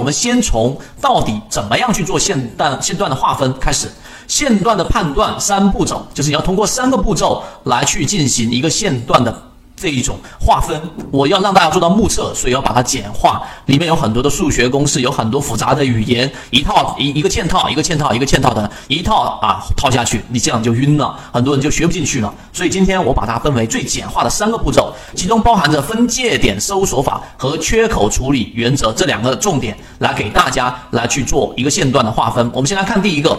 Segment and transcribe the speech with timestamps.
[0.00, 3.86] 我们先从到底怎么样去做线段线段的划分开始。
[4.26, 9.49] 线段的判断三步骤，就是你要通过三个步骤来去进行一个线段的。
[9.80, 10.78] 这一种划分，
[11.10, 13.42] 我要让大家做到目测，所以要把它简化。
[13.64, 22.30] 里面有很多的数学公式，有很多复杂的语言，一套一一个嵌套，一个嵌套，一个嵌套的一套啊套下去，你这样就晕了，很多人就学不进去了。
[22.52, 32.50] 所以今天我把它分为最简化的三个步骤，其中包含着分界点搜索法和缺口处理原则这两个重点，来给大家来去做一个线段的划分。
[32.52, 33.38] 我们先来看第一个。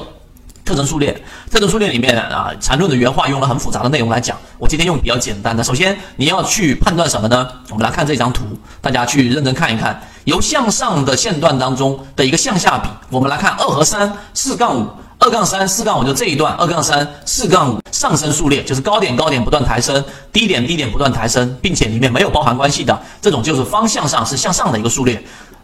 [0.64, 1.14] 特征数列，
[1.50, 5.64] 特征数列里面啊，缠论的原话用了很复杂的内容来讲，我今天用比较简单的。
[5.64, 7.48] 首先你要去判断什么呢？
[7.70, 8.44] 我们来看这张图，
[8.80, 14.88] 大家去认真看一看，由向上的线段当中的一个向下比，我们来看二和三四杠五，
[15.20, 25.22] 二杠三四杠五就这一段，二杠三四杠五上升数列就是高点高点不断抬升，低点低点不断抬升，并且里面没有包含关系的这种就是方向上是向上的一个数列。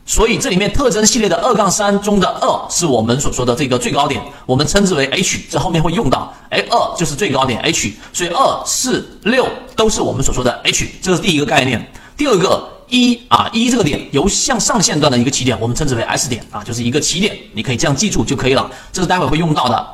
[0.07, 6.33] 所以这里面特征系列的二杠三中的二是我们所说的这个最高点，我们称之为 H，这后面会用到。
[6.49, 11.85] 哎，二就是最高点 H，所以二四六都是我们所说的 H，这是第一个概念。
[12.15, 18.71] 第二个一啊一这个点由向上线段的一个起点，我们称之为 S 点啊，就是一个起点，你可以这样记住就可以了。
[18.93, 19.87] 这是待会会用到的。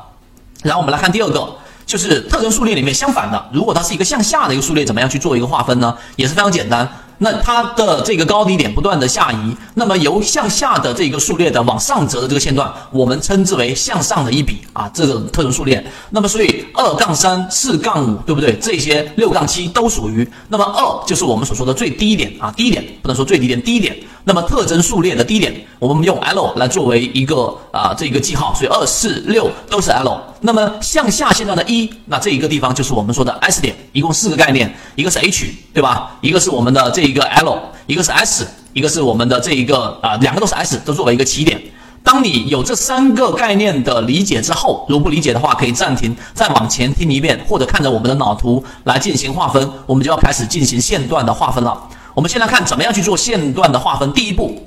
[0.62, 1.52] 然后我们来看第二个，
[1.84, 5.94] 就是特征数列里面相反的，如果它是一个向下的一个数列，怎么样去做一个划分呢？
[6.14, 6.88] 也是非常简单。
[7.18, 15.84] 那它的这个高低点不断的下移，那么由向下的这个数列的往上折的这个线段，我们称之为向上的一笔啊，这个特征数列。
[16.10, 18.56] 那么所以二杠三、四杠五，对不对？
[18.60, 20.28] 这些六杠七都属于。
[20.48, 23.96] 那么二就是我们所说的最低点啊，低点不能说最低点，低点。
[24.26, 30.18] 那么特征数列的低点，我们用 L 来作为一个啊这一个记号，所以二四六都是 L。
[30.40, 36.16] 那么向下线段的一，那这一个地方就是我们说的 S 点，一共四个概念，一个是 H，对吧？
[36.22, 41.60] 一个是我们的这一个 L，一个是 S，一个是我们的这一个啊，两个都是 S，都作为一个起点。
[42.02, 51.88] 当你有这三个概念的理解之后，如不理解的话，可以暂停，再往前听一遍，或者看着我们的脑图来进行划分，我们就要开始进行线段的划分了。
[52.14, 54.12] 我们先来看怎么样去做线段的划分。
[54.12, 54.62] 第一步，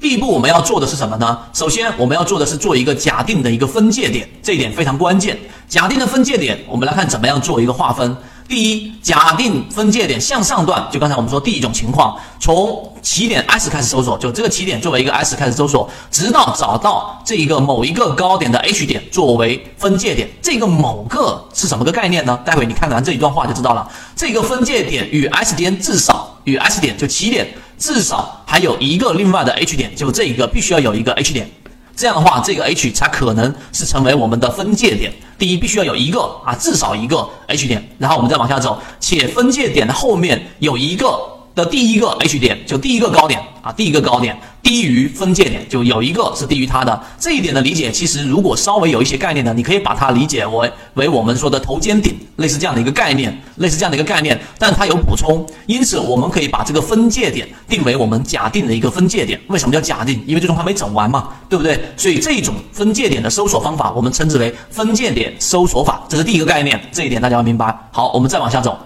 [0.00, 1.36] 第一步我们要做的是什么呢？
[1.52, 5.36] 首先我们要做的是做一个假定的一个分界点，这一点非常关键。
[5.68, 8.16] 假定的分界点，我们来看怎么样做一个划分。
[8.48, 20.30] 第一，假定分界点向上段，就刚才我们说第一种情况，从起点 S 开始搜索，就这个起点作为一个 S 开始搜索，直到找到这一个某一个高点的 H 点作为分界点。
[20.40, 22.38] 这个某个是什么个概念呢？
[22.44, 23.90] 待会你看完这一段话就知道了。
[24.14, 27.46] 这个分界点与 S 点至少与 S 点就起点
[27.76, 31.48] 至少还有一个另外的 H 点，就这一个必须要有一个 H 点。
[31.94, 35.12] 这样的话，这个 H 才可能是成为我们的分界点。
[35.38, 41.18] 第一，必须要有一个啊，至少一个 H 点，然后我们再往下走，且分界点的后面有一个
[41.54, 44.38] 的第一个 H 点，就第一个高点啊，第一个高点。
[44.66, 59.40] 低于分界点就有一个是低于它的这一点的理解，其实如果稍微有一些概念的，你可以把它理解为为我们说的头肩顶，类似这样的一个概念，类似这样的一个概念，但它有补充，因此我们可以把这个分界点定为我们假定的一个分界点。
[59.46, 60.20] 为什么叫假定？
[60.26, 61.80] 因为最终还没整完嘛，对不对？
[61.96, 67.72] 所以这种分界点的搜索方法，我们称之为分界点搜索法，这是第一个概念，这一点大家要明白。
[67.92, 68.76] 好，我们再往下走，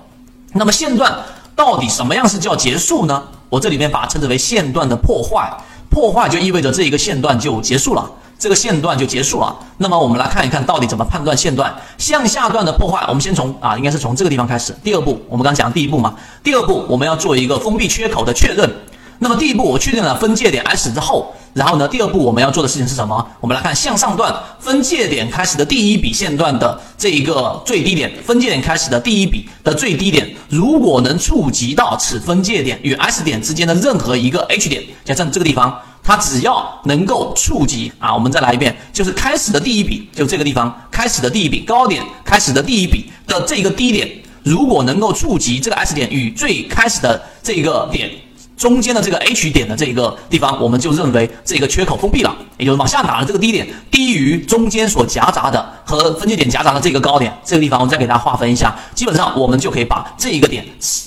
[0.53, 1.19] 那么线段
[1.61, 3.23] 到底什么样是叫结束呢？
[3.51, 5.53] 我这里面把它称之为线段的破坏。
[5.91, 9.55] 破坏就意味着这一个线段就结束了，这个线段就结束了。
[9.77, 13.05] 那么我们来看一看到底怎么判断线段向下段的破坏。
[13.09, 14.75] 我们先从啊，应该是从这个地方开始。
[14.83, 18.75] 第二步，我们刚讲第一步嘛，第二步我们要做一个封闭缺口的确认。
[19.19, 21.35] 那么第一步我确定了分界点 S 之后。
[21.53, 23.27] 然后呢，第二步我们要做的事情是什么？
[23.41, 44.11] 我们来看向上段分界点开始的第一笔线段的这一个最低点，分界点开始的第一笔的最低点，如果能触及到此分界点与 S 点之间的任何一个 H 点，加上这个地方，它只要能够触及啊，我们再来一遍，就是开始的第一笔，就这个地方开始的第一笔高点，开始的第一笔的这个低点，
[44.43, 48.11] 如果能够触及这个 S 点与最开始的这个点。
[48.61, 60.63] 中间的这个 H 点的这一个地方，我们就认为这个缺口封闭了，也就是往下打的这个低点低于中间所夹杂的和分界点夹杂的这个高点，这个地方我们再给大家划分一下，基本上我们就可以把这一个点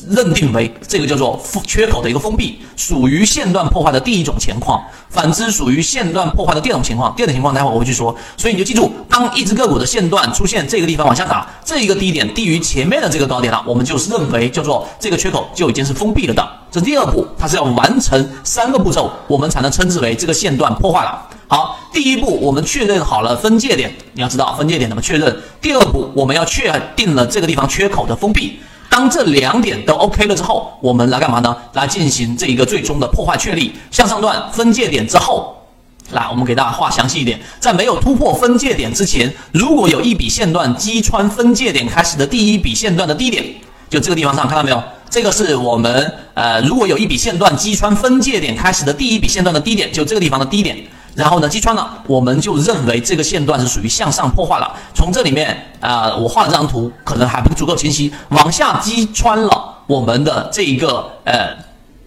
[0.10, 4.84] 认定为这个叫做缺口的一个封闭，属于线段破坏的第一种情况。
[5.12, 7.14] 反之，属于线段破坏的第二种情况。
[7.16, 8.16] 第二种情况，待会我会去说。
[8.36, 16.63] 所以你就记住，当一只个股的线段出现这个地方往下打，这一个低点低于前面的这个高点了，我们就认为叫做这个缺口就已经是封闭了的。
[16.74, 21.22] 这第二步，它是要完成三个步骤，我们才能称之为这个线段破坏了。
[21.48, 25.38] 好，第一步我们确认好了分界点，你要知道分界点怎么确认。
[25.62, 28.60] 第二步，我们要确定了这个地方缺口的封闭。
[28.90, 31.56] 当这两点都 OK 了之后，我们来干嘛呢？
[31.74, 35.56] 来进行这一个最终的破坏确立向上段分界点之后，
[36.10, 43.46] 来我们给大家画详细一点，在没有突破分界点之前，如果有一笔线段击穿分界点开始的第一笔线段的低点，
[43.92, 44.82] 就这个地方上看到没有？
[45.14, 50.76] 这个是我们呃，如果有一笔线段击穿分界点开始的第一笔线段的低点，就这个地方的低点。
[51.14, 54.76] 然后呢，击穿了，我们就认为这个线段是属于向上破坏了。
[54.96, 61.56] 从这里面啊，我画的这张图可能还不足够清晰，往下击穿了我们的这一个呃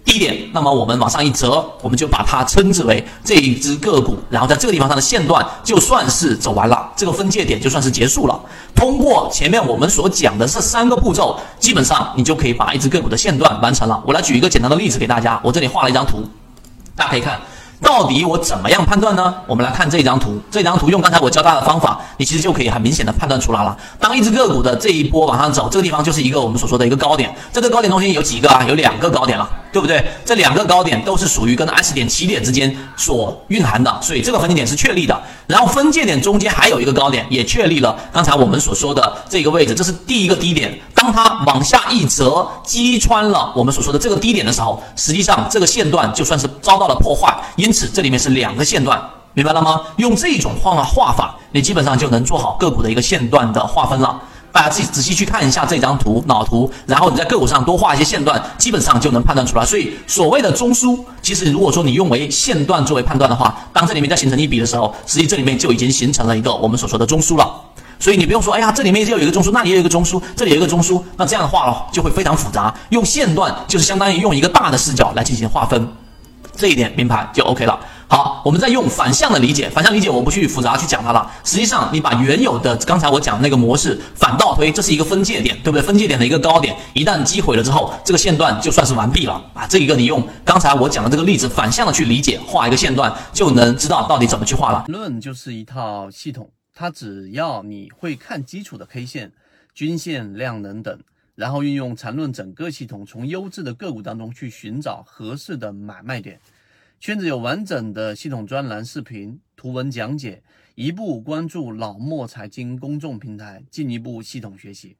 [0.07, 4.17] 低点，那么我们往上一折，我们就把它称之为这一只个股。
[4.31, 8.41] 然后在这个地方上的线段就算是走完了，这个分界点就算是结束了。
[8.75, 14.01] 通过前面我们所讲的这三个步骤，基本上你就可以把一只个股的线段完成了。
[14.07, 16.23] 我来举一个简单的例子给大家，我这里画了一张图，
[16.95, 17.39] 大家可以看。
[17.83, 19.35] 到底我怎么样判断呢？
[19.47, 23.77] 我们来看这张图，这张图用刚才我教大家的方法，你其实就可以很明显的判断出来了。
[24.01, 28.65] 当一只个股的这一波往上走，这个地方就是一个我们所说的一个高点，这个高点中间有几个啊？
[28.67, 29.47] 有两个高点了。
[29.77, 30.03] 对不对？
[30.25, 35.23] 这两个高点都是属于跟 S 点起点之间所蕴含的，所以这个分界点是确立的。
[35.47, 40.81] 然后分界点中间还有一个高点，也确立了刚才我们所说的这个位置，这是第一个低点。
[40.95, 47.37] 当它往下一折，击穿了我们所说的这个低点的时候，实际上这个线段就算是遭到了破坏。
[47.57, 48.99] 因此这里面是两个线段，
[49.35, 49.83] 明白了吗？
[49.99, 54.19] 用这种画画法，你基本上就能做好个股的一个线段的划分了。
[54.57, 59.67] 大家自己仔细去看一下这张图脑图，然后你在个股上多画一些线段，基本上就能判断出来。
[59.67, 67.47] 所以所谓的中枢，其实如果说你用为线段作为判断的话，当这里面再形成一笔的时候，实际这里面就已经形成了一个我们所说的中枢了。
[68.01, 72.75] 所以你不用说，哎呀，这里面又有一个中枢，那里又有一个中枢，这里有一个中枢，那这样的话了就会非常复杂。
[72.89, 75.87] 用线段就是相当于用一个大的视角来进行划分，
[76.57, 77.79] 这一点明白就 OK 了。
[78.09, 81.29] 好，我们再用反向的理解，反向理解我不去复杂去讲它了。
[81.43, 85.83] 实际上，你把原有的刚才我讲的那个模式反倒推，这是一个分界点，对不对？
[85.83, 89.67] 分界点的一个高点，一旦击毁了之后，这个线段就算是完毕了啊。
[89.67, 94.85] 这一个你用刚才我讲的这个例子反向的去理解，画一个线段，就能知道到底怎么去画了。
[94.87, 99.33] 论就是一套系统，它只要你会看基础的 K 线、
[99.75, 100.97] 均线、量能等，
[101.35, 106.39] 然后运用缠论整个系统，从优质的个股当中去寻找合适的买卖点。
[106.99, 110.43] 圈子有完整的系统专栏、视频、图文讲解，
[110.75, 114.97] 一步关注老莫财经公众平台，进一步系统学习。